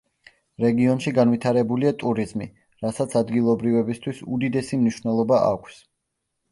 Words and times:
რეგიონში 0.63 1.13
განვითარებულია 1.17 1.91
ტურიზმი, 2.05 2.49
რასაც 2.87 3.15
ადგილობრივებისთვის 3.23 4.27
უდიდესი 4.37 4.85
მნიშვნელობა 4.85 5.43
აქვს. 5.55 5.83